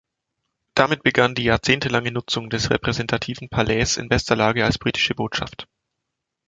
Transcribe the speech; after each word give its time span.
Damit 0.73 1.03
begann 1.03 1.35
die 1.35 1.43
jahrzehntelange 1.43 2.11
Nutzung 2.11 2.49
des 2.49 2.71
repräsentativen 2.71 3.49
Palais 3.49 3.97
in 3.99 4.09
bester 4.09 4.35
Lage 4.35 4.65
als 4.65 4.79
Britische 4.79 5.13
Botschaft. 5.13 5.67